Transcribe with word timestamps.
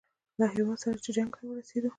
له 0.39 0.45
هغه 0.49 0.53
هیواد 0.59 0.77
سره 0.83 0.97
چې 1.03 1.09
جنګ 1.17 1.31
ته 1.37 1.43
ورسېدو. 1.47 1.89